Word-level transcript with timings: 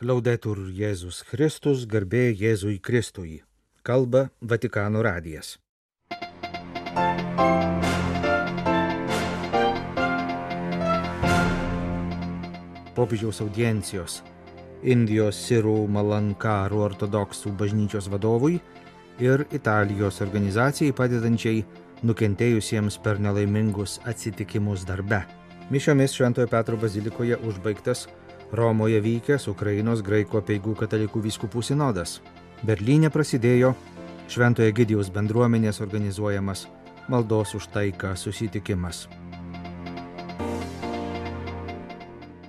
Laudetur 0.00 0.56
Jėzus 0.72 1.18
Kristus, 1.28 1.82
garbė 1.84 2.30
Jėzui 2.32 2.78
Kristui. 2.80 3.42
Kalba 3.84 4.30
Vatikano 4.40 5.02
radijas. 5.04 5.58
Popiežiaus 12.96 13.42
audiencijos 13.44 14.22
Indijos 14.80 15.36
sirų 15.36 15.76
malankarų 15.92 16.80
ortodoksų 16.86 17.52
bažnyčios 17.60 18.08
vadovui 18.08 18.56
ir 19.20 19.44
Italijos 19.52 20.22
organizacijai 20.24 20.96
padedančiai 20.96 21.60
nukentėjusiems 22.08 22.96
per 23.04 23.20
nelaimingus 23.20 23.98
atsitikimus 24.08 24.88
darbe. 24.88 25.20
Mišiomis 25.68 26.16
Šventojo 26.16 26.48
Petro 26.48 26.80
bazilikoje 26.80 27.36
užbaigtas 27.44 28.08
Romoje 28.50 28.98
vykęs 28.98 29.46
Ukrainos 29.46 30.00
graikų 30.02 30.40
peigų 30.42 30.72
katalikų 30.74 31.20
vyskupų 31.22 31.62
sinodas. 31.62 32.18
Berlyne 32.66 33.06
prasidėjo 33.14 33.76
Šventojo 34.26 34.72
Gidijos 34.74 35.10
bendruomenės 35.14 35.78
organizuojamas 35.84 36.64
maldos 37.06 37.54
už 37.54 37.68
taiką 37.70 38.16
susitikimas. 38.18 39.04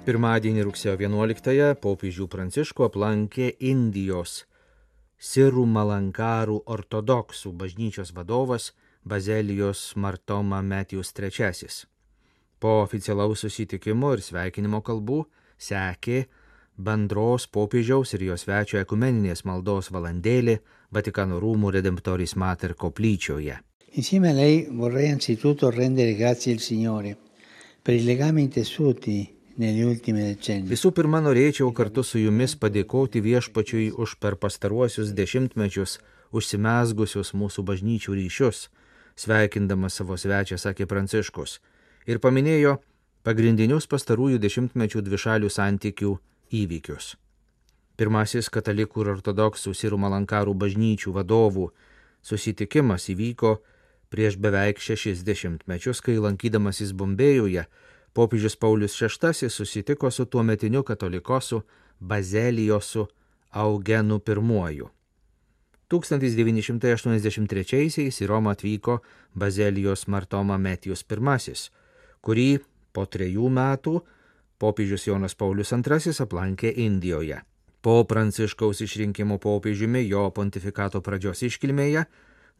Pirmadienį 0.01 0.63
rugsėjo 0.65 0.95
11-ąją 0.97 1.75
popiežių 1.83 2.25
Pranciško 2.33 2.87
aplankė 2.89 3.51
Indijos 3.69 4.47
Sirų 5.21 5.67
Malankarų 5.69 6.63
ortodoksų 6.65 7.51
bažnyčios 7.53 8.09
vadovas 8.17 8.71
Bazelijos 9.05 9.91
Martoma 9.95 10.63
Metijus 10.65 11.13
III. 11.13 11.69
Po 12.57 12.79
oficialaus 12.81 13.45
susitikimo 13.45 14.15
ir 14.17 14.25
sveikinimo 14.25 14.81
kalbų 14.81 15.19
sekė 15.61 16.23
bendros 16.81 17.47
popiežiaus 17.47 18.15
ir 18.17 18.27
jos 18.31 18.45
svečio 18.45 18.79
ekumeninės 18.81 19.45
maldos 19.45 19.91
valandėlė 19.93 20.59
Vatikano 20.91 21.39
rūmų 21.39 21.71
Redemptoris 21.77 22.35
Mater 22.35 22.73
koplyčioje. 22.75 23.59
Insieme 23.95 24.31
a 24.31 24.35
lei 24.35 24.65
vorrei 24.71 25.11
anzitutto 25.11 25.69
rendere 25.69 26.15
grazie 26.15 26.55
al 26.55 26.59
Signore 26.63 27.17
per 27.83 27.95
i 27.95 28.03
legami 28.05 28.47
intessuti. 28.47 29.19
Visų 29.61 30.89
pirma, 30.95 31.19
norėčiau 31.21 31.73
kartu 31.75 32.01
su 32.07 32.17
jumis 32.17 32.55
padėkoti 32.57 33.19
viešpačiui 33.21 33.91
už 33.93 34.15
per 34.23 34.37
pastaruosius 34.39 35.11
dešimtmečius 35.13 35.97
užsimesgusius 36.31 37.33
mūsų 37.35 37.65
bažnyčių 37.67 38.15
ryšius, 38.15 38.69
sveikindamas 39.19 39.99
savo 39.99 40.17
svečią, 40.17 40.57
sakė 40.57 40.87
Pranciškus, 40.87 41.59
ir 42.07 42.23
paminėjo 42.23 42.79
pagrindinius 43.23 43.87
pastarųjų 43.91 44.37
dešimtmečių 44.41 45.01
dvišalių 45.05 45.49
santykių 45.49 46.11
įvykius. 46.61 47.15
Pirmasis 47.97 48.49
katalikų 48.49 49.01
ir 49.03 49.09
ortodoksų 49.17 49.73
Sirų 49.77 49.97
Malankarų 50.01 50.53
bažnyčių 50.57 51.11
vadovų 51.13 51.65
susitikimas 52.25 53.09
įvyko 53.13 53.51
prieš 54.11 54.37
beveik 54.41 54.77
šešis 54.81 55.23
dešimtmečius, 55.27 56.01
kai 56.01 56.17
lankydamasis 56.17 56.91
Bombėjuje 56.97 57.63
popiežius 58.17 58.55
Paulius 58.57 59.01
VI 59.01 59.49
susitiko 59.49 60.11
su 60.11 60.25
tuometiniu 60.25 60.83
katolikosu 60.83 61.61
Bazelijosu 61.99 63.07
Augenu 63.51 64.17
I. 64.17 64.81
1983-aisiais 65.91 68.21
į 68.23 68.25
Romą 68.27 68.51
atvyko 68.55 69.01
Bazelijos 69.35 70.07
Martoma 70.07 70.57
Metijus 70.57 71.03
I, 71.03 71.05
kurį 72.21 72.59
po 72.93 73.05
trejų 73.05 73.49
metų 73.49 73.95
popiežius 74.61 75.07
Jonas 75.07 75.35
Paulius 75.35 75.73
II 75.73 76.13
aplankė 76.25 76.73
Indijoje. 76.85 77.41
Po 77.81 78.03
Pranciškaus 78.05 78.83
išrinkimo 78.85 79.39
popiežiumi 79.41 80.03
jo 80.05 80.27
pontifikato 80.29 81.01
pradžios 81.01 81.41
iškilmėje 81.47 82.05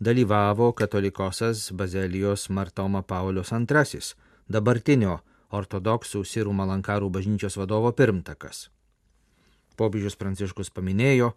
dalyvavo 0.02 0.72
katolikosas 0.74 1.72
Bazelijos 1.72 2.50
Martoma 2.50 3.04
Paulius 3.06 3.52
II, 3.54 4.02
dabartinio 4.50 5.20
ortodoksų 5.54 6.24
Sirų 6.26 6.56
Malankarų 6.58 7.12
bažnyčios 7.14 7.60
vadovo 7.60 7.92
pirmtakas. 7.94 8.70
Popiežius 9.78 10.18
Pranciškus 10.18 10.74
paminėjo, 10.74 11.34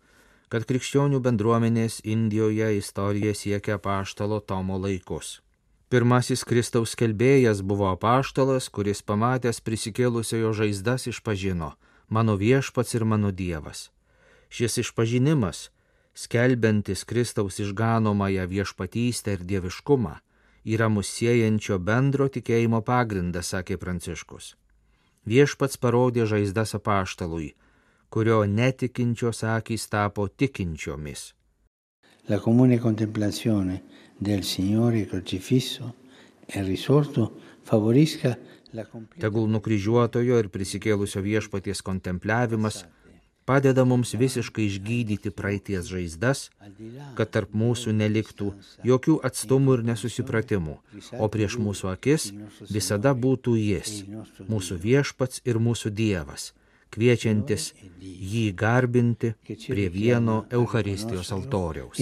kad 0.48 0.64
krikščionių 0.68 1.20
bendruomenės 1.20 2.00
Indijoje 2.04 2.76
istorija 2.78 3.34
siekia 3.36 3.76
paštalo 3.78 4.40
Tomo 4.40 4.78
laikus. 4.80 5.40
Pirmasis 5.92 6.44
Kristaus 6.48 6.94
kelbėjas 6.96 7.60
buvo 7.60 7.90
apaštalas, 7.92 8.70
kuris 8.72 9.02
pamatęs 9.04 9.60
prisikėlusiojo 9.60 10.52
žaizdas 10.56 11.06
išpažino- 11.12 11.74
mano 12.14 12.36
viešpats 12.36 12.94
ir 12.94 13.04
mano 13.04 13.30
dievas. 13.30 13.90
Šis 14.48 14.78
išpažinimas, 14.78 15.68
skelbiantis 16.14 17.04
Kristaus 17.04 17.60
išganomąją 17.60 18.48
viešpatystę 18.48 19.32
ir 19.32 19.44
dieviškumą, 19.44 20.14
yra 20.64 20.88
mus 20.88 21.08
siejančio 21.08 21.78
bendro 21.78 22.28
tikėjimo 22.28 22.80
pagrindas, 22.82 23.52
sakė 23.52 23.76
Pranciškus. 23.76 24.54
Viešpats 25.26 25.76
parodė 25.76 26.26
žaizdas 26.26 26.74
apaštalui, 26.74 27.54
kurio 28.08 28.44
netikinčios 28.46 29.44
akys 29.44 29.88
tapo 29.88 30.28
tikinčiomis. 30.28 31.34
La 32.28 32.38
comune 32.40 32.78
contemplazione 32.78 33.82
del 34.20 34.44
Signore 34.44 35.06
crocifisso 35.06 35.94
e 36.46 36.62
risorto 36.62 37.40
favorisca 37.62 38.38
la 38.74 38.84
Tegul 39.22 39.46
nukryžiuotojo 39.54 40.40
ir 40.42 40.50
prisikėlusio 40.50 41.22
viešpaties 41.22 41.82
kontempliavimas 41.86 42.82
padeda 43.44 43.84
mums 43.84 44.14
visiškai 44.16 44.64
išgydyti 44.66 45.30
praeities 45.30 45.88
žaizdas, 45.92 46.48
kad 47.18 47.30
tarp 47.36 47.52
mūsų 47.54 47.92
neliktų 47.94 48.50
jokių 48.88 49.18
atstumų 49.28 49.78
ir 49.78 49.84
nesusipratimų, 49.92 50.76
o 51.20 51.28
prieš 51.28 51.58
mūsų 51.60 51.92
akis 51.92 52.30
visada 52.70 53.14
būtų 53.26 53.56
Jis, 53.60 54.02
mūsų 54.48 54.80
viešpats 54.86 55.44
ir 55.44 55.60
mūsų 55.60 55.92
Dievas, 56.00 56.52
kviečiantis 56.90 57.72
jį 58.00 58.44
garbinti 58.56 59.32
prie 59.46 59.88
vieno 59.88 60.44
Eucharistijos 60.50 61.32
altoriaus. 61.32 61.98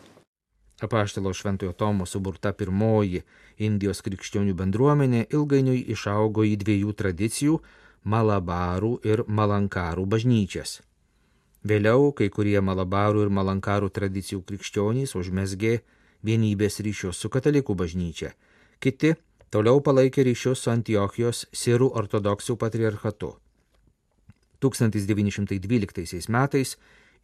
e. 0.00 0.16
Apaštalo 0.80 1.32
Šventojo 1.32 1.72
Tomo 1.72 2.06
suburta 2.06 2.52
pirmoji 2.52 3.22
Indijos 3.56 4.02
krikščionių 4.04 4.52
bendruomenė 4.58 5.22
ilgainiui 5.32 5.86
išaugo 5.94 6.44
į 6.44 6.56
dviejų 6.60 6.92
tradicijų- 6.92 7.60
Malabarų 8.12 8.92
ir 9.08 9.24
Malankarų 9.26 10.04
bažnyčias. 10.06 10.82
Vėliau 11.64 12.12
kai 12.14 12.28
kurie 12.28 12.60
Malabarų 12.60 13.24
ir 13.24 13.30
Malankarų 13.38 13.88
tradicijų 13.90 14.42
krikščionys 14.46 15.16
užmesgė 15.16 15.80
vienybės 16.22 16.78
ryšius 16.84 17.16
su 17.16 17.28
katalikų 17.32 17.74
bažnyčia, 17.74 18.34
kiti 18.78 19.16
toliau 19.50 19.80
palaikė 19.80 20.24
ryšius 20.26 20.64
su 20.64 20.70
Antiochijos 20.72 21.46
sirų 21.52 21.90
ortodoksų 22.00 22.56
patriarchatu. 22.56 23.36
1912 24.60 26.28
metais 26.32 26.76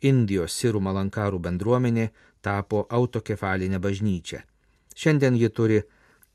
Indijos 0.03 0.55
sirų 0.59 0.81
malankarų 0.83 1.39
bendruomenė 1.39 2.09
tapo 2.43 2.87
autokefalinė 2.91 3.79
bažnyčia. 3.79 4.43
Šiandien 4.95 5.37
ji 5.39 5.49
turi 5.49 5.79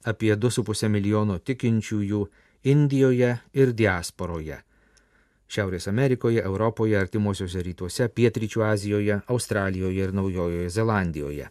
apie 0.08 0.32
2,5 0.36 0.88
milijono 0.90 1.40
tikinčiųjų 1.40 2.22
Indijoje 2.68 3.36
ir 3.54 3.74
diasporoje. 3.74 4.62
Šiaurės 5.48 5.88
Amerikoje, 5.88 6.42
Europoje, 6.44 6.98
artimuosiuose 7.00 7.62
rytuose, 7.64 8.10
Pietryčių 8.10 8.64
Azijoje, 8.68 9.22
Australijoje 9.28 10.04
ir 10.04 10.16
Naujojoje 10.16 10.70
Zelandijoje. 10.70 11.48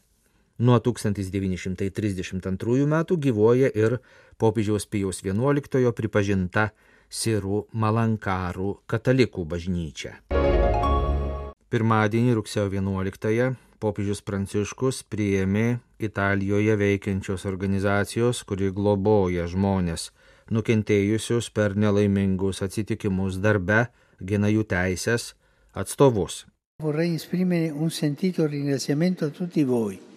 Nuo 0.59 0.79
1932 0.81 2.87
metų 2.89 3.17
gyvuoja 3.21 3.69
ir 3.77 3.99
popiežiaus 4.41 4.87
Pijaus 4.89 5.21
XI 5.21 5.93
pripažinta 5.93 6.71
Sirų 7.13 7.67
Malankarų 7.77 8.71
katalikų 8.89 9.45
bažnyčia. 9.45 10.15
Pirmadienį 11.69 12.39
rugsėjo 12.39 12.71
11-ąją 12.73 13.51
popiežius 13.85 14.25
Pranciškus 14.25 15.03
priėmė 15.13 15.77
Italijoje 16.01 16.79
veikiančios 16.81 17.45
organizacijos, 17.45 18.41
kuri 18.49 18.73
globoja 18.73 19.45
žmonės 19.53 20.09
nukentėjusius 20.49 21.53
per 21.53 21.77
nelaimingus 21.77 22.65
atsitikimus 22.65 23.37
darbe, 23.45 23.93
gina 24.25 24.49
jų 24.49 24.65
teisės 24.73 25.35
atstovus. 25.77 26.47
Vorrei 26.83 27.17
esprimere 27.17 27.73
un 27.73 27.91
sentito 27.91 28.47
ringraziamento 28.47 29.27
a 29.27 29.31
tutti 29.31 29.65
voi. 29.65 30.16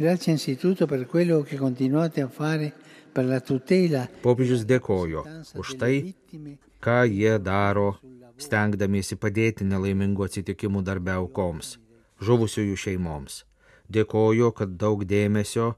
Grazie 0.00 0.32
innanzitutto 0.32 0.86
per 0.86 1.04
quello 1.04 1.42
che 1.42 1.58
continuate 1.58 2.22
a 2.22 2.28
fare 2.28 2.72
per 3.12 3.26
la 3.26 3.38
tutela 3.44 4.06
Popiežius 4.22 4.62
dėkojo 4.64 5.24
už 5.60 5.72
tai, 5.76 6.14
ką 6.80 6.94
jie 7.04 7.34
daro, 7.36 7.98
stengdamiesi 8.40 9.18
padėti 9.20 9.66
nelaimingų 9.68 10.24
atsitikimų 10.24 10.80
darbe 10.86 11.12
aukoms, 11.12 11.74
žuvusiųjų 12.16 12.78
šeimoms. 12.80 13.42
Dėkoju, 13.92 14.48
kad 14.56 14.72
daug 14.80 15.04
dėmesio 15.04 15.74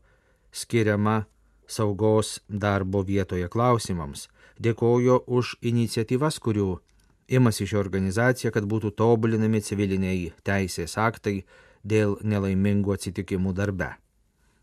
skiriama 0.55 1.25
saugos 1.67 2.37
darbo 2.47 3.03
vietoje 3.03 3.51
klausimams, 3.51 4.29
dėkojo 4.63 5.25
už 5.27 5.57
iniciatyvas, 5.67 6.39
kurių 6.39 6.77
imasi 7.27 7.67
ši 7.67 7.81
organizacija, 7.83 8.55
kad 8.55 8.71
būtų 8.71 8.95
tobulinami 9.03 9.65
civiliniai 9.67 10.31
teisės 10.47 10.95
aktai 10.95 11.41
dėl 11.83 12.21
nelaimingų 12.23 12.95
atsitikimų 12.95 13.57
darbe. 13.59 13.91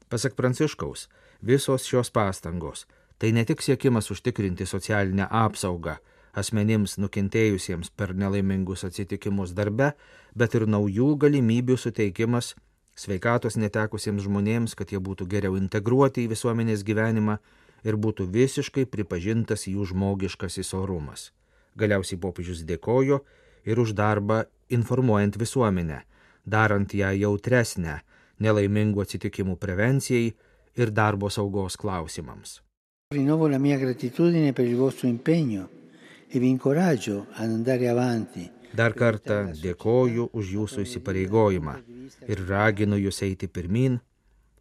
Pasak 0.10 0.34
Pranciškaus, 0.34 1.08
visos 1.42 1.86
šios 1.86 2.10
pastangos 2.10 2.88
tai 3.20 3.34
ne 3.36 3.44
tik 3.46 3.62
siekimas 3.62 4.10
užtikrinti 4.12 4.66
socialinę 4.66 5.28
apsaugą 5.30 5.98
asmenims 6.40 6.98
nukentėjusiems 7.02 7.92
per 7.98 8.14
nelaimingus 8.16 8.86
atsitikimus 8.88 9.54
darbe, 9.58 9.94
bet 10.36 10.56
ir 10.56 10.68
naujų 10.70 11.14
galimybių 11.24 11.78
suteikimas 11.78 12.54
sveikatos 13.00 13.58
netekusiems 13.60 14.26
žmonėms, 14.26 14.76
kad 14.76 14.92
jie 14.92 15.00
būtų 15.00 15.28
geriau 15.32 15.58
integruoti 15.60 16.26
į 16.26 16.34
visuomenės 16.34 16.84
gyvenimą 16.88 17.40
ir 17.88 17.96
būtų 17.96 18.28
visiškai 18.34 18.86
pripažintas 18.92 19.68
jų 19.72 19.88
žmogiškasis 19.94 20.74
orumas. 20.76 21.30
Galiausiai 21.80 22.20
popiežius 22.20 22.66
dėkojo 22.68 23.22
ir 23.66 23.80
už 23.80 23.96
darbą 23.96 24.44
informuojant 24.70 25.38
visuomenę, 25.40 26.04
darant 26.46 26.94
ją 26.94 27.14
jautresnę 27.16 28.02
nelaimingų 28.40 29.04
atsitikimų 29.04 29.58
prevencijai 29.60 30.34
ir 30.80 30.92
darbo 30.92 31.30
saugos 31.30 31.78
klausimams. 31.78 32.60
Rinnovo 33.14 33.48
la 33.48 33.58
mia 33.58 33.78
gratitudine 33.78 34.54
per 34.54 34.66
il 34.66 34.76
vostro 34.76 35.08
impegno 35.08 35.70
e 36.28 36.40
vi 36.40 36.50
incoraggio 36.50 37.26
ad 37.34 37.50
andare 37.50 37.90
avanti. 37.90 38.50
Dar 38.72 38.94
kartą 38.94 39.50
dėkoju 39.58 40.30
už 40.38 40.52
jūsų 40.54 40.84
įsipareigojimą 40.86 41.74
ir 42.30 42.44
raginu 42.46 43.00
jūs 43.02 43.24
eiti 43.26 43.50
pirmin, 43.50 43.98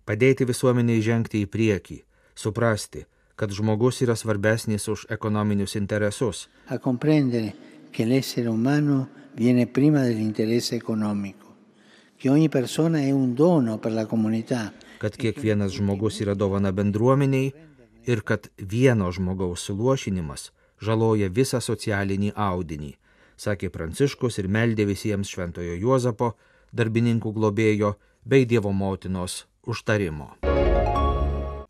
padėti 0.09 0.47
visuomeniai 0.49 1.03
žengti 1.05 1.43
į 1.45 1.51
priekį, 1.53 1.99
suprasti, 2.33 3.05
kad 3.37 3.53
žmogus 3.53 4.01
yra 4.01 4.17
svarbesnis 4.17 4.89
už 4.89 5.05
ekonominius 5.13 5.77
interesus. 5.77 6.49
A 6.73 6.79
comprendere 6.79 7.53
che 7.93 8.05
l'essere 8.05 8.49
umano 8.49 9.09
viene 9.35 9.67
prima 9.67 10.01
dell'interesse 10.03 10.75
economico, 10.75 11.48
Kad 14.99 15.17
kiekvienas 15.17 15.73
žmogus 15.79 16.19
yra 16.25 16.35
dovana 16.35 16.73
bendruomeniai 16.73 17.53
ir 18.07 18.23
kad 18.27 18.49
vieno 18.59 19.13
žmogaus 19.15 19.63
suluošinimas 19.69 20.51
žaloja 20.83 21.29
visą 21.31 21.61
socialinį 21.63 22.33
audinį, 22.35 22.91
sakė 23.39 23.71
Pranciškus 23.71 24.39
ir 24.43 24.49
meldė 24.51 24.89
visiems 24.89 25.31
Šventojo 25.31 25.79
Juozapo, 25.79 26.33
darbininkų 26.75 27.33
globėjo 27.39 27.95
bei 28.25 28.47
Dievo 28.47 28.73
motinos 28.73 29.45
užtarimo. 29.67 30.33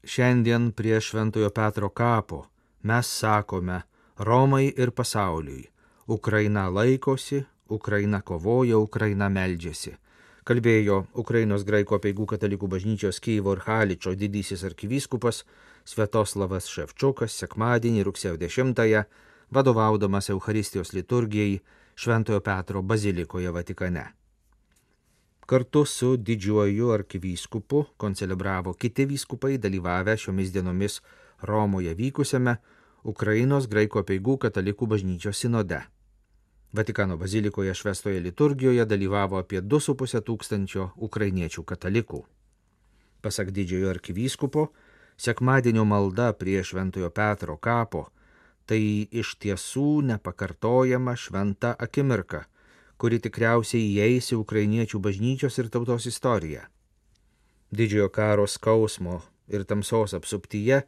Šiandien 0.09 0.73
prie 0.73 0.97
Šventojo 1.01 1.53
Petro 1.53 1.91
kapo 1.91 2.47
mes 2.89 3.07
sakome 3.21 3.83
Romai 4.19 4.73
ir 4.73 4.91
pasauliui- 4.91 5.69
Ukraina 6.17 6.69
laikosi, 6.73 7.45
Ukraina 7.69 8.21
kovoja, 8.21 8.79
Ukraina 8.79 9.29
meldžiasi. 9.29 9.99
Kalbėjo 10.49 11.03
Ukrainos 11.21 11.61
graiko 11.69 11.99
peigų 12.01 12.25
katalikų 12.31 12.71
bažnyčios 12.73 13.19
Kyivo 13.21 13.53
ir 13.53 13.59
Haličio 13.67 14.15
didysis 14.17 14.63
arkivyskupas 14.65 15.43
Svetoslavas 15.85 16.71
Ševčiukas 16.73 17.35
sekmadienį 17.43 18.07
rugsėjo 18.07 18.39
10-ąją, 18.41 19.03
vadovaudamas 19.53 20.31
Euharistijos 20.33 20.95
liturgijai 20.97 21.59
Šventojo 22.01 22.41
Petro 22.41 22.81
bazilikoje 22.81 23.53
Vatikane. 23.53 24.07
Kartu 25.45 25.85
su 25.85 26.15
didžiuoju 26.17 26.95
arkivyskupu 26.97 27.85
koncelebravo 28.01 28.73
kiti 28.73 29.05
vyskupai 29.13 29.59
dalyvavę 29.61 30.17
šiomis 30.17 30.57
dienomis 30.57 31.01
Romoje 31.43 31.93
vykusiame 32.01 32.57
Ukrainos 33.05 33.69
graiko 33.69 34.01
peigų 34.01 34.41
katalikų 34.49 34.89
bažnyčios 34.97 35.45
sinode. 35.45 35.85
Vatikano 36.73 37.17
bazilikoje 37.17 37.75
švestoje 37.75 38.21
liturgijoje 38.21 38.85
dalyvavo 38.85 39.39
apie 39.39 39.63
2,5 39.63 40.21
tūkstančio 40.21 40.91
ukrainiečių 40.97 41.65
katalikų. 41.65 42.25
Pasak 43.23 43.51
didžiojo 43.51 43.89
arkivyskupo, 43.91 44.69
sekmadienio 45.17 45.85
malda 45.85 46.33
prie 46.33 46.61
Šventojo 46.65 47.11
Petro 47.11 47.57
kapo 47.57 48.09
tai 48.69 49.09
iš 49.11 49.35
tiesų 49.41 50.03
nepakartojama 50.13 51.17
šventa 51.17 51.73
akimirka 51.79 52.45
kuri 52.99 53.21
tikriausiai 53.23 53.87
įeis 53.95 54.33
į 54.35 54.41
ukrainiečių 54.43 54.99
bažnyčios 55.03 55.59
ir 55.63 55.71
tautos 55.75 56.07
istoriją. 56.11 56.65
Didžiojo 57.71 58.09
karo 58.11 58.47
skausmo 58.51 59.21
ir 59.47 59.65
tamsos 59.69 60.17
apsuptyje 60.19 60.83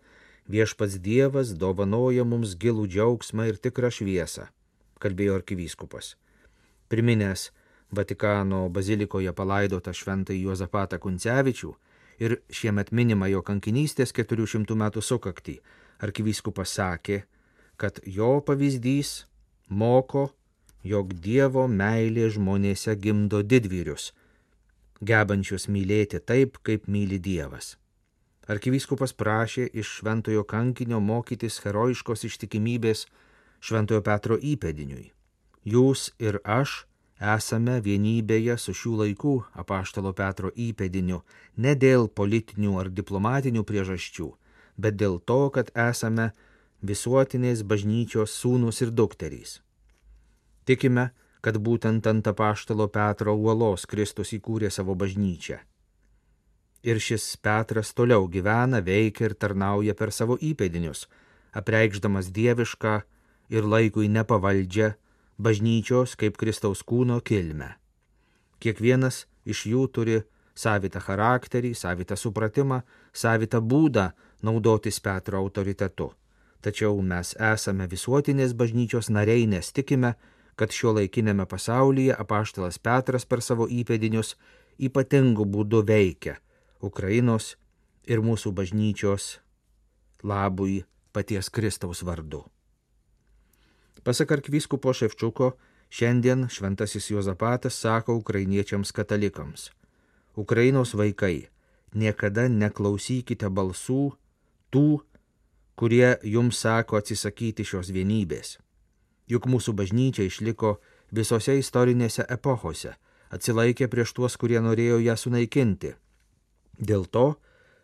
viešpats 0.51 0.99
Dievas 1.05 1.55
dovanoja 1.55 2.25
mums 2.27 2.57
gilų 2.59 2.89
džiaugsmą 2.91 3.47
ir 3.53 3.61
tikrą 3.63 3.93
šviesą, 3.95 4.49
kalbėjo 5.01 5.41
arkivyskupas. 5.41 6.15
Priminęs 6.91 7.51
Vatikano 7.91 8.69
bazilikoje 8.71 9.33
palaidotą 9.35 9.91
šventą 9.91 10.35
Juozapatą 10.37 11.01
Kuncevičių 11.03 11.71
ir 12.23 12.37
šiemet 12.55 12.93
minimą 12.95 13.27
jo 13.33 13.41
kankinystės 13.43 14.15
400 14.15 14.77
metų 14.79 15.03
sukaktį, 15.03 15.57
arkivyskupas 16.07 16.77
sakė, 16.79 17.25
kad 17.81 17.99
jo 18.07 18.37
pavyzdys 18.47 19.25
moko 19.69 20.29
jog 20.87 21.13
Dievo 21.25 21.67
meilė 21.69 22.29
žmonėse 22.31 22.95
gimdo 22.97 23.43
didvyrius, 23.43 24.13
gebančius 25.03 25.67
mylėti 25.69 26.21
taip, 26.21 26.61
kaip 26.63 26.87
myli 26.87 27.19
Dievas. 27.19 27.77
Arkivyskupas 28.51 29.13
prašė 29.15 29.69
iš 29.79 29.99
šventojo 30.01 30.45
kankinio 30.45 31.01
mokytis 31.01 31.61
herojiškos 31.65 32.25
ištikimybės 32.27 33.07
šventojo 33.61 34.03
Petro 34.03 34.37
įpėdiniui. 34.37 35.11
Jūs 35.65 36.11
ir 36.19 36.41
aš 36.45 36.85
esame 37.21 37.79
vienybėje 37.85 38.57
su 38.59 38.73
šių 38.73 38.93
laikų 39.03 39.35
apaštalo 39.63 40.13
Petro 40.17 40.51
įpėdiniu 40.57 41.21
ne 41.57 41.75
dėl 41.77 42.09
politinių 42.09 42.79
ar 42.81 42.89
diplomatinių 42.89 43.65
priežasčių, 43.69 44.31
bet 44.81 44.97
dėl 44.97 45.21
to, 45.21 45.51
kad 45.53 45.73
esame 45.77 46.31
visuotinės 46.81 47.63
bažnyčios 47.63 48.33
sūnus 48.41 48.81
ir 48.81 48.91
dukterys. 48.91 49.61
Tikime, 50.65 51.11
kad 51.45 51.57
būtent 51.61 52.07
ant 52.07 52.27
apaštalo 52.33 52.89
Petro 52.89 53.35
uolos 53.37 53.87
Kristus 53.89 54.33
įkūrė 54.37 54.71
savo 54.73 54.97
bažnyčią. 54.97 55.61
Ir 56.81 56.97
šis 56.97 57.37
Petras 57.45 57.93
toliau 57.93 58.25
gyvena, 58.33 58.81
veikia 58.81 59.29
ir 59.29 59.35
tarnauja 59.37 59.93
per 59.95 60.13
savo 60.17 60.39
įpėdinius, 60.41 61.05
apreikšdamas 61.53 62.31
dievišką 62.33 62.95
ir 63.51 63.67
laikui 63.67 64.09
nepavaldžią 64.09 64.93
bažnyčios 65.41 66.17
kaip 66.21 66.39
Kristaus 66.41 66.85
kūno 66.87 67.21
kilmę. 67.25 67.75
Kiekvienas 68.61 69.25
iš 69.45 69.65
jų 69.73 69.87
turi 69.95 70.21
savitą 70.55 71.01
charakterį, 71.01 71.73
savitą 71.75 72.17
supratimą, 72.17 72.83
savitą 73.13 73.61
būdą 73.61 74.11
naudotis 74.45 75.01
Petro 75.01 75.41
autoritetu. 75.41 76.11
Tačiau 76.61 77.01
mes 77.01 77.33
esame 77.41 77.87
visuotinės 77.89 78.53
bažnyčios 78.53 79.09
nariai, 79.09 79.47
nes 79.49 79.73
tikime, 79.73 80.15
kad 80.61 80.75
šio 80.77 80.93
laikinėme 80.99 81.47
pasaulyje 81.49 82.13
apaštalas 82.21 82.77
Petras 82.79 83.25
per 83.25 83.41
savo 83.41 83.65
įpėdinius 83.65 84.35
ypatingų 84.77 85.47
būdų 85.49 85.81
veikia 85.89 86.37
Ukrainos 86.85 87.55
ir 88.05 88.21
mūsų 88.21 88.53
bažnyčios 88.53 89.39
labui 90.23 90.83
paties 91.17 91.49
Kristaus 91.49 92.05
vardu. 92.05 92.45
Pasak 94.05 94.33
arkvyskupo 94.39 94.93
Ševčiuko, 94.97 95.53
šiandien 95.91 96.49
šventasis 96.49 97.11
Jozapatas 97.11 97.77
sako 97.81 98.17
ukrainiečiams 98.23 98.93
katalikams. 98.93 99.71
Ukrainos 100.37 100.95
vaikai, 100.95 101.51
niekada 101.93 102.49
neklausykite 102.49 103.51
balsų 103.51 104.03
tų, 104.73 104.89
kurie 105.77 106.17
jums 106.23 106.61
sako 106.65 107.01
atsisakyti 107.01 107.67
šios 107.67 107.93
vienybės 107.93 108.59
juk 109.31 109.47
mūsų 109.47 109.75
bažnyčia 109.79 110.27
išliko 110.27 110.79
visose 111.15 111.57
istorinėse 111.61 112.27
epochose, 112.37 112.97
atsilaikė 113.31 113.89
prieš 113.93 114.15
tuos, 114.17 114.37
kurie 114.41 114.59
norėjo 114.63 114.99
ją 115.05 115.17
sunaikinti. 115.17 115.95
Dėl 116.79 117.07
to, 117.07 117.27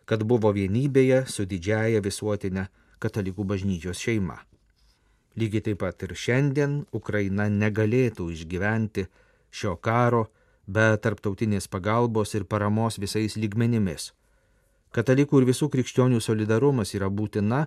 kad 0.07 0.23
buvo 0.27 0.53
vienybėje 0.57 1.25
su 1.31 1.47
didžiaja 1.47 2.03
visuotinė 2.03 2.69
katalikų 3.03 3.47
bažnyčios 3.47 4.03
šeima. 4.03 4.41
Lygiai 5.37 5.65
taip 5.67 5.83
pat 5.83 6.03
ir 6.07 6.15
šiandien 6.17 6.79
Ukraina 6.97 7.49
negalėtų 7.53 8.31
išgyventi 8.33 9.07
šio 9.53 9.75
karo 9.77 10.27
be 10.67 10.87
tarptautinės 11.03 11.69
pagalbos 11.69 12.35
ir 12.35 12.47
paramos 12.49 12.97
visais 12.99 13.37
lygmenimis. 13.37 14.13
Katalikų 14.97 15.43
ir 15.43 15.49
visų 15.51 15.69
krikščionių 15.73 16.23
solidarumas 16.25 16.95
yra 16.97 17.11
būtina 17.13 17.67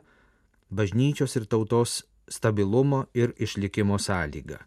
bažnyčios 0.70 1.36
ir 1.38 1.46
tautos 1.46 2.04
stabilumo 2.30 3.06
ir 3.14 3.34
išlikimo 3.38 4.00
sąlyga. 4.02 4.60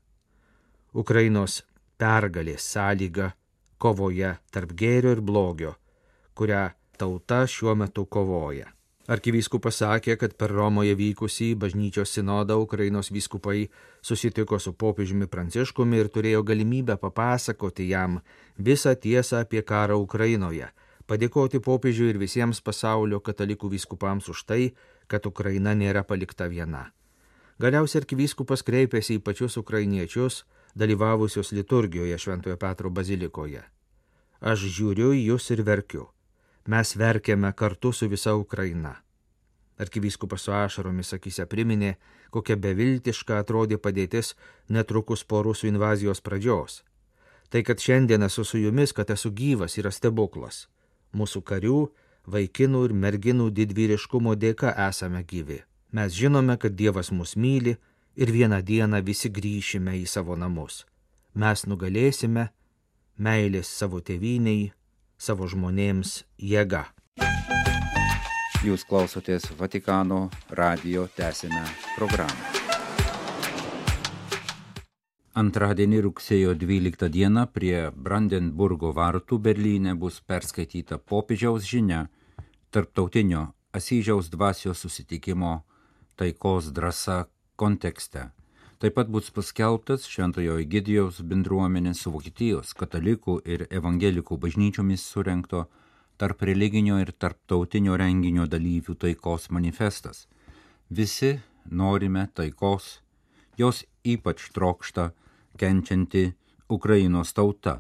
Ukrainos 0.95 1.63
pergalės 1.99 2.67
sąlyga 2.75 3.33
kovoje 3.83 4.37
tarp 4.55 4.75
gėrio 4.79 5.17
ir 5.17 5.21
blogio, 5.21 5.75
kurią 6.39 6.69
tauta 6.99 7.43
šiuo 7.51 7.75
metu 7.79 8.07
kovoja. 8.07 8.71
Arkivyskupas 9.13 9.77
sakė, 9.83 10.15
kad 10.17 10.35
per 10.41 10.53
Romoje 10.57 10.95
vykusį 10.97 11.51
bažnyčios 11.61 12.15
sinodą 12.17 12.55
Ukrainos 12.63 13.11
vyskupai 13.13 13.67
susitiko 14.01 14.57
su 14.63 14.73
popiežiumi 14.73 15.27
Pranciškumi 15.29 15.99
ir 16.01 16.09
turėjo 16.15 16.41
galimybę 16.49 16.97
papasakoti 17.03 17.89
jam 17.91 18.21
visą 18.69 18.95
tiesą 19.03 19.43
apie 19.45 19.61
karą 19.73 19.99
Ukrainoje, 20.01 20.71
padėkoti 21.11 21.61
popiežiui 21.67 22.09
ir 22.15 22.21
visiems 22.23 22.63
pasaulio 22.65 23.21
katalikų 23.21 23.75
vyskupams 23.75 24.31
už 24.33 24.47
tai, 24.49 24.71
kad 25.09 25.29
Ukraina 25.29 25.77
nėra 25.83 26.07
palikta 26.09 26.49
viena. 26.55 26.87
Galiausiai 27.61 28.01
arkivyskupas 28.05 28.65
kreipėsi 28.65 29.19
į 29.19 29.25
pačius 29.29 29.59
ukrainiečius, 29.61 30.41
dalyvavusius 30.79 31.53
liturgijoje 31.53 32.17
Šventojo 32.17 32.57
Petro 32.57 32.89
bazilikoje. 32.89 33.61
Aš 34.41 34.67
žiūriu 34.79 35.13
į 35.13 35.23
jūs 35.27 35.53
ir 35.53 35.67
verkiu 35.69 36.09
mes 36.67 36.97
verkėme 36.97 37.53
kartu 37.57 37.93
su 37.93 38.09
visa 38.09 38.35
Ukraina. 38.37 38.97
Arkivyskupas 39.79 40.45
su 40.47 40.53
ašaromis 40.53 41.13
akise 41.17 41.47
priminė, 41.47 41.97
kokia 42.31 42.57
beviltiška 42.57 43.41
atrodė 43.43 43.79
padėtis 43.83 44.35
netrukus 44.69 45.25
po 45.25 45.43
rusų 45.43 45.69
invazijos 45.73 46.21
pradžios. 46.21 46.83
Tai, 47.51 47.63
kad 47.63 47.81
šiandien 47.81 48.23
esu 48.23 48.45
su 48.45 48.59
jumis, 48.59 48.93
kad 48.93 49.11
esu 49.11 49.31
gyvas, 49.31 49.77
yra 49.77 49.91
stebuklas. 49.91 50.69
Mūsų 51.13 51.43
karių, 51.45 51.81
vaikinų 52.27 52.85
ir 52.87 52.95
merginų 52.97 53.51
didvyriškumo 53.53 54.37
dėka 54.37 54.73
esame 54.89 55.25
gyvi. 55.25 55.61
Mes 55.93 56.15
žinome, 56.17 56.57
kad 56.57 56.73
Dievas 56.73 57.11
mus 57.13 57.37
myli 57.37 57.77
ir 58.17 58.33
vieną 58.33 58.63
dieną 58.65 59.03
visi 59.05 59.29
grįšime 59.29 59.99
į 60.01 60.07
savo 60.09 60.37
namus. 60.37 60.87
Mes 61.35 61.67
nugalėsime 61.67 62.49
meilės 63.19 63.69
savo 63.69 64.01
tėviniai, 64.01 64.71
savo 65.23 65.47
žmonėms 65.47 66.25
jėga. 66.51 66.89
Jūs 68.67 68.83
klausotės 68.87 69.47
Vatikano 69.59 70.25
radio 70.51 71.07
tęsinę 71.15 71.63
programą. 71.95 72.51
Antradienį 75.39 76.03
rugsėjo 76.09 76.57
12 76.59 77.09
dieną 77.15 77.47
prie 77.55 77.77
Brandenburgo 77.95 78.91
vartų 78.93 79.39
Berlyne 79.47 79.95
bus 79.95 80.19
perskaityta 80.21 80.99
popiežiaus 80.99 81.65
žinia 81.71 82.03
tarptautinio 82.75 83.47
Asyžiaus 83.73 84.29
dvasios 84.29 84.83
susitikimo 84.85 85.55
taikos 86.21 86.69
drąsa 86.77 87.25
kontekste 87.57 88.29
Taip 88.83 88.97
pat 88.99 89.11
bus 89.15 89.29
paskelbtas 89.31 90.09
Šventojo 90.11 90.57
Egidijaus 90.59 91.21
bendruomenės 91.31 92.01
su 92.03 92.11
Vokietijos 92.11 92.73
katalikų 92.75 93.37
ir 93.47 93.61
evangelikų 93.71 94.35
bažnyčiomis 94.43 95.05
surenkto 95.07 95.61
tarp 96.19 96.43
religinio 96.49 96.97
ir 96.99 97.13
tarptautinio 97.15 97.95
renginio 98.01 98.49
dalyvių 98.51 98.97
taikos 99.05 99.47
manifestas. 99.55 100.25
Visi 100.91 101.31
norime 101.71 102.25
taikos, 102.35 102.89
jos 103.55 103.85
ypač 104.03 104.49
trokšta 104.51 105.13
kenčianti 105.63 106.25
Ukrainos 106.67 107.31
tauta, 107.39 107.77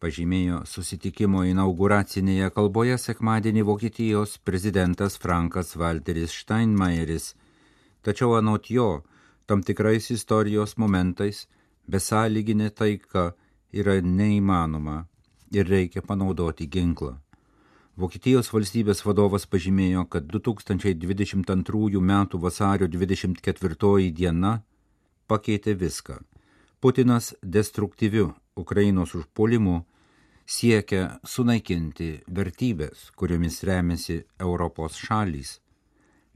pažymėjo 0.00 0.62
susitikimo 0.64 1.44
inauguracinėje 1.50 2.48
kalboje 2.56 2.96
sekmadienį 3.04 3.66
Vokietijos 3.68 4.38
prezidentas 4.48 5.20
Frankas 5.20 5.76
Walteris 5.76 6.40
Steinmeieris. 6.40 7.34
Tačiau 8.00 8.38
anot 8.40 8.72
jo, 8.72 9.02
tam 9.48 9.62
tikrais 9.64 10.10
istorijos 10.12 10.74
momentais 10.76 11.46
besąlyginė 11.88 12.68
taika 12.76 13.30
yra 13.72 13.94
neįmanoma 14.04 14.98
ir 15.56 15.70
reikia 15.72 16.02
panaudoti 16.04 16.66
ginklą. 16.68 17.14
Vokietijos 17.98 18.52
valstybės 18.52 19.00
vadovas 19.06 19.46
pažymėjo, 19.50 20.04
kad 20.12 20.28
2022 20.30 22.02
m. 22.02 22.12
vasario 22.44 22.86
24 22.92 24.10
diena 24.18 24.52
pakeitė 25.26 25.74
viską. 25.80 26.18
Putinas 26.80 27.32
destruktyviu 27.42 28.34
Ukrainos 28.54 29.14
užpuolimu 29.16 29.78
siekia 30.46 31.18
sunaikinti 31.24 32.10
vertybės, 32.28 33.08
kuriomis 33.16 33.64
remiasi 33.64 34.20
Europos 34.38 35.00
šalys 35.00 35.56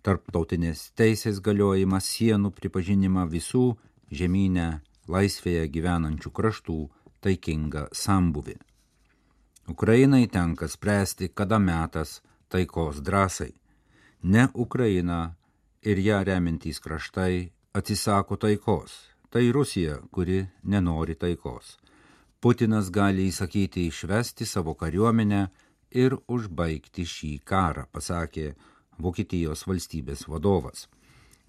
tarptautinės 0.03 0.91
teisės 0.99 1.41
galiojimą, 1.45 2.01
sienų 2.03 2.51
pripažinimą 2.59 3.27
visų 3.31 3.65
žemynę 4.11 4.69
laisvėje 5.09 5.69
gyvenančių 5.75 6.31
kraštų 6.31 6.79
taikingą 7.23 7.87
sambuvį. 7.95 8.57
Ukrainai 9.71 10.27
tenka 10.27 10.69
spręsti, 10.69 11.31
kada 11.35 11.59
metas 11.59 12.21
taikos 12.49 13.01
drąsai. 13.01 13.53
Ne 14.23 14.49
Ukraina 14.55 15.35
ir 15.83 15.99
ją 15.99 16.23
remintys 16.25 16.81
kraštai 16.83 17.53
atsisako 17.75 18.37
taikos. 18.37 18.93
Tai 19.31 19.53
Rusija, 19.53 19.97
kuri 20.11 20.47
nenori 20.63 21.15
taikos. 21.15 21.79
Putinas 22.41 22.91
gali 22.91 23.29
įsakyti 23.31 23.87
išvesti 23.89 24.45
savo 24.47 24.75
kariuomenę 24.75 25.47
ir 25.95 26.17
užbaigti 26.29 27.07
šį 27.07 27.33
karą, 27.47 27.87
pasakė 27.93 28.53
Vokietijos 29.03 29.67
valstybės 29.67 30.29
vadovas. 30.31 30.87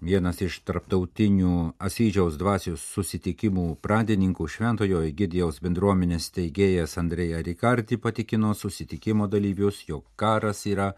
Vienas 0.04 0.40
iš 0.44 0.58
tarptautinių 0.68 1.74
Asyžiaus 1.80 2.34
dvasios 2.36 2.82
susitikimų 2.92 3.78
pradininkų 3.80 4.48
Šventojo 4.50 5.00
Egidijaus 5.06 5.62
bendruomenės 5.64 6.26
teigėjas 6.34 6.98
Andrėja 7.00 7.40
Rikardi 7.46 7.96
patikino 7.96 8.50
susitikimo 8.58 9.30
dalyvius, 9.32 9.84
jog 9.88 10.04
karas 10.20 10.66
yra 10.66 10.90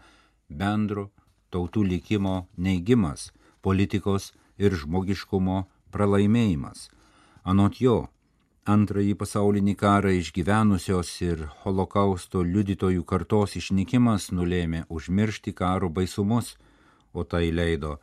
bendro 0.49 1.11
tautų 1.53 1.85
likimo 1.87 2.47
neigimas, 2.57 3.31
politikos 3.61 4.33
ir 4.57 4.75
žmogiškumo 4.75 5.63
pralaimėjimas. 5.93 6.89
Anot 7.47 7.79
jo, 7.79 8.09
antrąjį 8.73 9.13
pasaulinį 9.21 9.73
karą 9.79 10.11
išgyvenusios 10.19 11.11
ir 11.23 11.43
holokausto 11.63 12.41
liudytojų 12.43 13.05
kartos 13.11 13.55
išnykimas 13.59 14.27
nulėmė 14.35 14.83
užmiršti 14.97 15.53
karo 15.55 15.89
baisumus, 15.99 16.55
o 17.13 17.23
tai 17.23 17.45
leido 17.59 17.93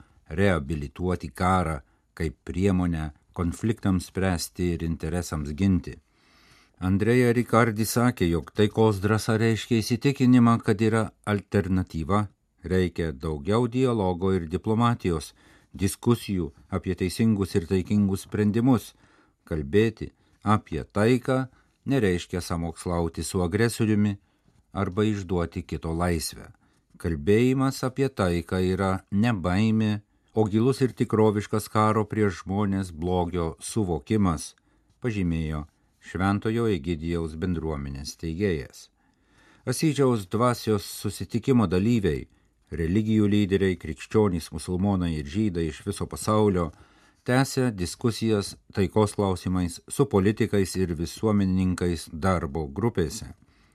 reabilituoti 0.40 1.30
karą 1.42 1.76
kaip 2.14 2.38
priemonę 2.48 3.10
konfliktams 3.36 4.08
spręsti 4.08 4.70
ir 4.76 4.86
interesams 4.88 5.52
ginti. 5.52 5.98
Andrėja 6.80 7.32
Rikardi 7.36 7.84
sakė, 7.86 8.26
jog 8.28 8.50
taikos 8.56 8.98
drąsa 9.04 9.36
reiškia 9.40 9.78
įsitikinimą, 9.82 10.58
kad 10.64 10.80
yra 10.82 11.04
alternatyva, 11.24 12.26
reikia 12.64 13.12
daugiau 13.12 13.68
dialogo 13.68 14.32
ir 14.34 14.48
diplomatijos, 14.50 15.32
diskusijų 15.72 16.50
apie 16.70 16.94
teisingus 16.98 17.54
ir 17.54 17.68
taikingus 17.70 18.26
sprendimus, 18.26 18.92
kalbėti, 19.48 20.10
apie 20.44 20.84
taiką 20.84 21.46
nereiškia 21.84 22.40
samokslauti 22.40 23.22
su 23.22 23.42
agresoriumi 23.42 24.16
arba 24.72 25.04
išduoti 25.04 25.62
kito 25.62 25.92
laisvę. 25.92 26.50
Kalbėjimas 27.00 27.82
apie 27.84 28.08
taiką 28.08 28.60
yra 28.62 28.92
ne 29.10 29.32
baimė, 29.32 29.92
o 30.34 30.44
gilus 30.50 30.80
ir 30.82 30.92
tikroviškas 30.92 31.68
karo 31.68 32.04
prieš 32.10 32.42
žmonės 32.42 32.90
blogio 32.92 33.54
suvokimas, 33.60 34.54
pažymėjo 35.02 35.64
Šventojo 36.04 36.66
Egidijaus 36.68 37.36
bendruomenės 37.40 38.16
teigėjas. 38.20 38.88
Asyžiaus 39.64 40.26
dvasios 40.28 40.84
susitikimo 40.84 41.66
dalyviai, 41.70 42.26
religijų 42.70 43.30
lyderiai, 43.32 43.78
krikščionys, 43.80 44.50
musulmonai 44.52 45.14
ir 45.16 45.30
žydai 45.30 45.70
iš 45.70 45.80
viso 45.86 46.06
pasaulio 46.10 46.72
tęsia 47.24 47.70
diskusijas 47.70 48.56
taikos 48.72 49.14
klausimais 49.14 49.80
su 49.88 50.04
politikais 50.06 50.76
ir 50.76 50.92
visuomenininkais 50.98 52.10
darbo 52.12 52.66
grupėse. 52.68 53.30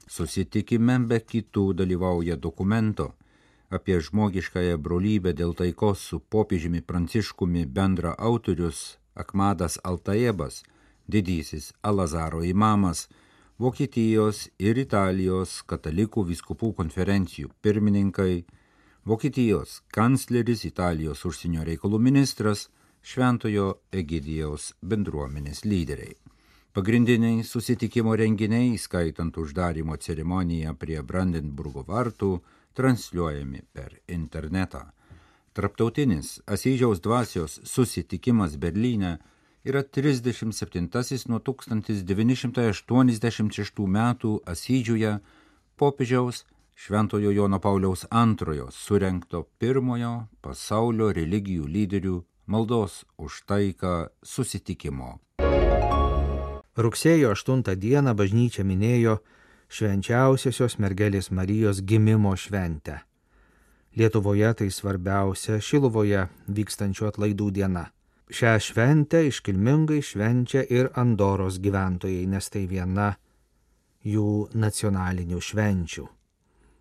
Susitikime 0.07 0.99
be 1.09 1.17
kitų 1.31 1.63
dalyvauja 1.81 2.37
dokumento 2.37 3.07
apie 3.69 3.97
žmogiškąją 4.05 4.77
brolybę 4.77 5.33
dėl 5.33 5.55
taikos 5.57 6.05
su 6.11 6.19
popiežiumi 6.19 6.81
Pranciškumi 6.81 7.65
bendra 7.65 8.13
autorius 8.17 8.97
Akmadas 9.15 9.79
Altajebas, 9.83 10.63
didysis 11.07 11.73
Alazaro 11.81 12.43
imamas, 12.45 13.07
Vokietijos 13.59 14.45
ir 14.59 14.77
Italijos 14.77 15.59
katalikų 15.67 16.23
viskupų 16.29 16.75
konferencijų 16.77 17.49
pirmininkai, 17.61 18.45
Vokietijos 19.05 19.81
kancleris, 19.91 20.63
Italijos 20.69 21.25
užsienio 21.25 21.65
reikalų 21.67 21.99
ministras, 21.99 22.69
Šventojo 23.01 23.73
Egidijaus 23.91 24.73
bendruomenės 24.81 25.65
lyderiai. 25.65 26.15
Pagrindiniai 26.73 27.43
susitikimo 27.43 28.15
renginiai, 28.15 28.77
skaitant 28.77 29.37
uždarimo 29.37 29.97
ceremoniją 29.97 30.75
prie 30.77 31.03
Brandenburgo 31.03 31.83
vartų, 31.87 32.41
transliuojami 32.77 33.61
per 33.73 33.99
internetą. 34.07 34.91
Tarptautinis 35.53 36.41
Asyžiaus 36.45 36.99
dvasios 37.01 37.59
susitikimas 37.65 38.57
Berlyne 38.57 39.19
yra 39.65 39.83
37 39.83 41.27
nuo 41.27 41.39
1986 41.39 43.87
metų 43.97 44.41
Asyžiuje 44.45 45.19
popiežiaus 45.75 46.45
Šventojo 46.79 47.31
Jono 47.31 47.59
Pauliaus 47.59 48.05
antrojo 48.09 48.71
surenkto 48.71 49.43
pirmojo 49.59 50.27
pasaulio 50.41 51.11
religijų 51.11 51.67
lyderių 51.67 52.23
maldos 52.49 53.05
už 53.21 53.45
taiką 53.45 54.09
susitikimo. 54.25 55.19
Rugsėjo 56.79 57.35
8 57.35 57.61
dieną 57.75 58.15
bažnyčia 58.17 58.65
minėjo 58.65 59.19
švenčiausiosios 59.69 60.79
mergelės 60.81 61.29
Marijos 61.29 61.83
gimimo 61.85 62.33
šventę. 62.33 62.99
Lietuvoje 63.97 64.53
tai 64.53 64.69
svarbiausia 64.73 65.59
Šiluvoje 65.61 66.27
vykstančių 66.47 67.09
atlaidų 67.09 67.49
diena. 67.51 67.85
Šią 68.29 68.53
šventę 68.61 69.23
iškilmingai 69.27 70.01
švenčia 70.05 70.61
ir 70.69 70.91
Andoros 70.93 71.57
gyventojai, 71.61 72.27
nes 72.29 72.49
tai 72.53 72.67
viena 72.69 73.15
jų 74.05 74.49
nacionalinių 74.53 75.41
švenčių. 75.41 76.05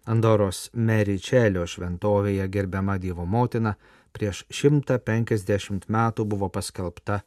Andoros 0.08 0.70
Meričelio 0.72 1.66
šventovėje 1.68 2.46
gerbiama 2.48 2.96
Dievo 2.96 3.26
motina 3.28 3.74
prieš 4.16 4.46
150 4.48 5.84
metų 5.92 6.24
buvo 6.24 6.48
paskelbta 6.48 7.18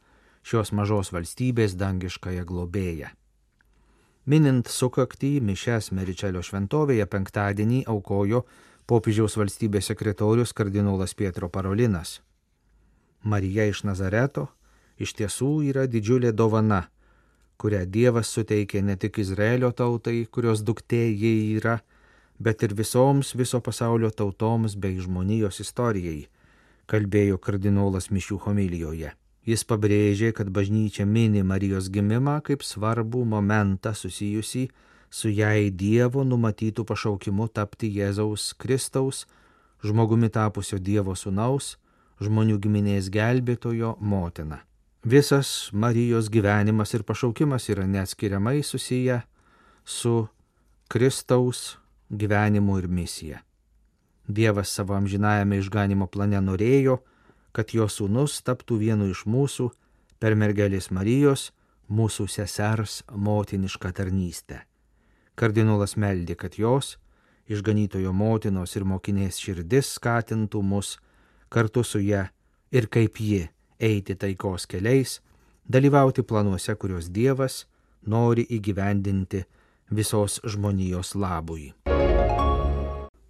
šios 0.42 0.72
mažos 0.74 1.12
valstybės 1.14 1.76
dangiškąją 1.78 2.42
globėją. 2.48 3.12
Minint 4.26 4.70
sukaktį 4.70 5.36
Mišes 5.46 5.92
Meričelio 5.94 6.42
šventovėje 6.42 7.06
penktadienį 7.10 7.84
aukojo 7.94 8.42
popiežiaus 8.90 9.38
valstybės 9.38 9.92
sekretorius 9.92 10.52
kardinolas 10.52 11.14
Pietro 11.14 11.48
Parolinas. 11.48 12.20
Marija 13.22 13.68
iš 13.70 13.84
Nazareto 13.86 14.48
iš 14.98 15.14
tiesų 15.18 15.52
yra 15.70 15.86
didžiulė 15.86 16.34
dovana, 16.34 16.88
kurią 17.62 17.86
Dievas 17.86 18.30
suteikė 18.34 18.82
ne 18.82 18.98
tik 18.98 19.22
Izraelio 19.22 19.70
tautai, 19.70 20.24
kurios 20.26 20.62
duktė 20.66 21.04
jie 21.10 21.34
yra, 21.56 21.78
bet 22.42 22.62
ir 22.66 22.74
visoms 22.74 23.34
viso 23.38 23.60
pasaulio 23.62 24.10
tautoms 24.10 24.74
bei 24.76 24.98
žmonijos 24.98 25.62
istorijai, 25.64 26.26
kalbėjo 26.90 27.38
kardinolas 27.38 28.10
Mišių 28.10 28.38
homilijoje. 28.46 29.12
Jis 29.46 29.64
pabrėžė, 29.66 30.30
kad 30.36 30.50
bažnyčia 30.54 31.06
mini 31.06 31.42
Marijos 31.42 31.88
gimimą 31.90 32.38
kaip 32.46 32.62
svarbų 32.62 33.24
momentą 33.26 33.90
susijusi 33.94 34.68
su 35.10 35.32
jai 35.34 35.70
Dievo 35.70 36.22
numatytų 36.24 36.84
pašaukimu 36.86 37.48
tapti 37.50 37.90
Jėzaus 37.90 38.52
Kristaus, 38.54 39.26
žmogumi 39.82 40.30
tapusio 40.30 40.78
Dievo 40.78 41.16
sunaus, 41.18 41.76
žmonių 42.22 42.60
giminės 42.62 43.10
gelbėtojo 43.10 43.96
motina. 43.98 44.62
Visas 45.02 45.72
Marijos 45.74 46.30
gyvenimas 46.30 46.94
ir 46.94 47.02
pašaukimas 47.02 47.66
yra 47.74 47.88
neatskiriamai 47.90 48.62
susiję 48.62 49.22
su 49.84 50.28
Kristaus 50.88 51.81
gyvenimu 52.12 52.78
ir 52.78 52.88
misija. 52.88 53.40
Dievas 54.28 54.70
savo 54.70 54.94
amžinajame 54.94 55.58
išganimo 55.58 56.06
plane 56.06 56.40
norėjo, 56.40 57.00
kad 57.52 57.72
jo 57.74 57.88
sūnus 57.88 58.40
taptų 58.46 58.78
vienu 58.84 59.08
iš 59.10 59.24
mūsų 59.26 59.70
per 60.22 60.36
mergelės 60.38 60.90
Marijos, 60.94 61.50
mūsų 61.88 62.28
sesers 62.30 63.02
motinišką 63.10 63.92
tarnystę. 63.92 64.62
Kardinolas 65.34 65.96
meldė, 65.96 66.36
kad 66.36 66.56
jos, 66.56 66.96
išganytojo 67.48 68.12
motinos 68.12 68.76
ir 68.76 68.86
mokinės 68.88 69.40
širdis 69.42 69.96
skatintų 69.98 70.62
mus 70.62 70.96
kartu 71.52 71.82
su 71.84 72.00
ją 72.00 72.28
ir 72.72 72.88
kaip 72.88 73.18
ji 73.20 73.48
eiti 73.82 74.14
taikos 74.14 74.68
keliais, 74.70 75.18
dalyvauti 75.68 76.22
planuose, 76.22 76.74
kuriuos 76.76 77.10
Dievas 77.10 77.64
nori 78.06 78.46
įgyvendinti 78.48 79.42
visos 79.94 80.40
žmonijos 80.44 81.14
labui. 81.14 81.72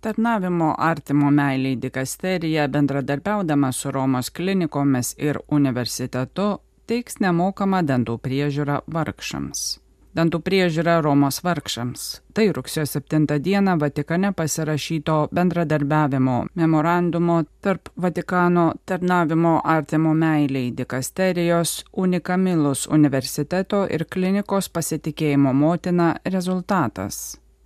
Tarnavimo 0.03 0.75
artimo 0.79 1.31
meiliai 1.31 1.77
dikasterija 1.83 2.67
bendradarbiaudama 2.69 3.73
su 3.73 3.91
Romos 3.91 4.31
klinikomis 4.31 5.15
ir 5.19 5.39
universitetu 5.49 6.49
teiks 6.87 7.21
nemokamą 7.23 7.85
dantų 7.87 8.19
priežiūrą 8.25 8.81
vargšams. 8.87 9.82
Dantų 10.13 10.43
priežiūra 10.45 10.99
Romos 11.05 11.41
vargšams. 11.45 12.07
Tai 12.37 12.47
rugsėjo 12.57 12.85
7 12.91 13.39
dieną 13.41 13.79
Vatikane 13.81 14.33
pasirašyto 14.37 15.19
bendradarbiavimo 15.33 16.39
memorandumo 16.55 17.43
tarp 17.65 17.89
Vatikano 17.97 18.73
tarnavimo 18.85 19.61
artimo 19.65 20.15
meiliai 20.15 20.73
dikasterijos 20.77 21.85
Unikamilus 21.93 22.87
universiteto 22.87 23.87
ir 23.89 24.05
klinikos 24.05 24.69
pasitikėjimo 24.69 25.53
motina 25.53 26.17
rezultatas 26.25 27.23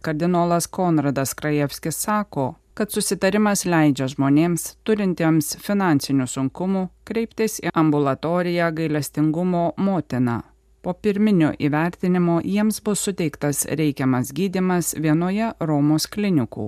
kardinolas 0.07 0.67
Konradas 0.67 1.35
Krajevskis 1.35 1.97
sako, 1.99 2.55
kad 2.79 2.93
susitarimas 2.95 3.65
leidžia 3.67 4.07
žmonėms 4.13 4.67
turintiems 4.87 5.57
finansinių 5.65 6.29
sunkumų 6.31 6.83
kreiptis 7.09 7.59
į 7.65 7.73
ambulatoriją 7.83 8.69
gailestingumo 8.77 9.65
motiną. 9.89 10.43
Po 10.87 10.93
pirminio 10.95 11.49
įvertinimo 11.67 12.37
jiems 12.47 12.77
bus 12.87 13.01
suteiktas 13.09 13.65
reikiamas 13.81 14.29
gydimas 14.31 14.93
vienoje 15.03 15.49
Romos 15.59 16.05
klinikų. 16.07 16.67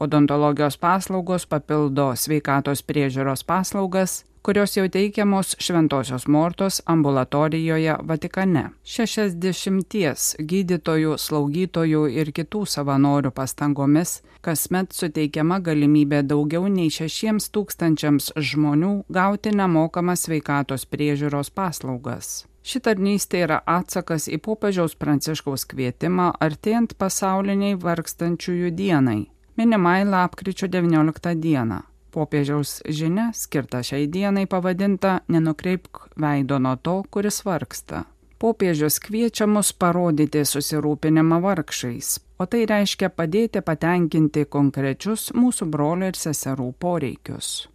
Odontologijos 0.00 0.78
paslaugos 0.80 1.44
papildo 1.44 2.06
sveikatos 2.16 2.80
priežiūros 2.88 3.42
paslaugas, 3.44 4.24
kurios 4.42 4.72
jau 4.78 4.86
teikiamos 4.88 5.56
Šventojios 5.60 6.24
Mortos 6.26 6.80
ambulatorijoje 6.86 7.96
Vatikane. 8.08 8.62
60 8.84 10.38
gydytojų, 10.40 11.18
slaugytojų 11.20 12.06
ir 12.16 12.32
kitų 12.32 12.64
savanorių 12.64 13.30
pastangomis 13.36 14.22
kasmet 14.40 14.96
suteikiama 14.96 15.58
galimybė 15.60 16.22
daugiau 16.24 16.64
nei 16.72 16.88
6 16.88 17.50
tūkstančiams 17.52 18.32
žmonių 18.36 18.94
gauti 19.12 19.52
nemokamas 19.52 20.24
sveikatos 20.24 20.86
priežiūros 20.88 21.52
paslaugas. 21.52 22.46
Ši 22.64 22.80
tarnystė 22.88 23.44
yra 23.44 23.60
atsakas 23.68 24.28
į 24.32 24.40
popiežiaus 24.44 24.96
pranciškaus 24.96 25.66
kvietimą 25.68 26.30
artėjant 26.40 26.96
pasauliniai 26.96 27.76
vargstančiųjų 27.80 28.72
dienai, 28.80 29.20
minimai 29.60 30.02
lapkričio 30.08 30.72
19 30.72 31.36
dieną 31.44 31.82
popiežiaus 32.10 32.80
žinia 32.88 33.30
skirta 33.34 33.82
šiai 33.86 34.06
dienai 34.10 34.46
pavadinta 34.50 35.20
Nenukreipk 35.28 36.08
veido 36.20 36.58
nuo 36.58 36.76
to, 36.76 37.02
kuris 37.10 37.42
vargsta. 37.46 38.04
Popiežius 38.40 38.96
kviečia 39.04 39.46
mus 39.46 39.72
parodyti 39.76 40.46
susirūpinimą 40.48 41.42
vargšais, 41.44 42.14
o 42.40 42.46
tai 42.48 42.62
reiškia 42.70 43.10
padėti 43.12 43.60
patenkinti 43.60 44.46
konkrečius 44.48 45.28
mūsų 45.36 45.68
brolių 45.74 46.08
ir 46.12 46.16
seserų 46.16 46.70
poreikius. 46.80 47.68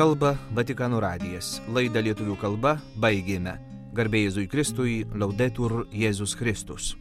Kalba 0.00 0.30
Vatikano 0.56 0.96
radijas. 0.96 1.58
Laidą 1.76 2.00
lietuvių 2.00 2.38
kalba 2.40 2.70
baigėme. 3.04 3.52
Garbėjai 3.92 4.30
Jėzui 4.30 4.46
Kristui, 4.48 4.94
laudetur 5.12 5.82
Jėzus 5.92 6.32
Kristus. 6.40 6.94